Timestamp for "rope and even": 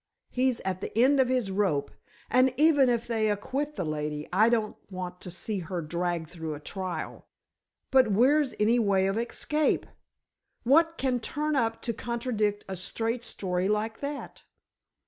1.51-2.89